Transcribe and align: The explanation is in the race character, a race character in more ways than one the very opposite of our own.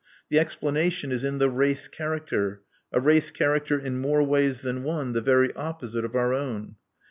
The 0.29 0.39
explanation 0.39 1.11
is 1.11 1.23
in 1.23 1.37
the 1.37 1.47
race 1.47 1.87
character, 1.87 2.63
a 2.91 2.99
race 2.99 3.29
character 3.29 3.77
in 3.77 3.99
more 4.01 4.23
ways 4.23 4.61
than 4.61 4.81
one 4.81 5.13
the 5.13 5.21
very 5.21 5.53
opposite 5.53 6.03
of 6.05 6.15
our 6.15 6.33
own. 6.33 6.77